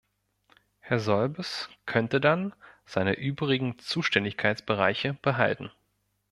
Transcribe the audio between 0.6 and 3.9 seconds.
Herr Solbes könnte dann seine übrigen